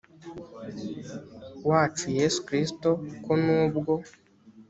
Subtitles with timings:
[1.69, 2.89] wacu yesu kristo
[3.23, 3.93] ko nubwo